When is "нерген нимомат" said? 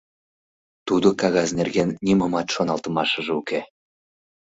1.59-2.47